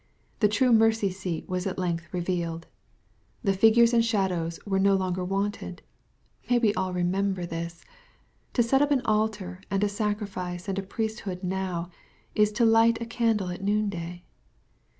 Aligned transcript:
The 0.39 0.47
true 0.47 0.73
mercy 0.73 1.11
seat 1.11 1.47
was 1.47 1.67
at 1.67 1.77
length 1.77 2.11
revealed. 2.11 2.65
The 3.43 3.53
figures 3.53 3.93
and 3.93 4.03
shadows 4.03 4.59
were 4.65 4.79
no 4.79 4.95
longer 4.95 5.23
wanted. 5.23 5.83
May 6.49 6.57
we 6.57 6.73
all 6.73 6.91
remember 6.91 7.45
this! 7.45 7.85
To 8.53 8.63
set 8.63 8.81
up 8.81 8.89
an 8.89 9.01
altar, 9.01 9.61
and 9.69 9.83
a 9.83 9.87
sacri 9.87 10.25
fice, 10.25 10.67
and 10.67 10.79
a 10.79 10.81
priesthood 10.81 11.43
now 11.43 11.91
J 12.35 12.41
is 12.41 12.51
to 12.53 12.65
light 12.65 12.99
a 12.99 13.05
candle 13.05 13.49
at 13.49 13.63
noon 13.63 13.89
day. 13.89 14.23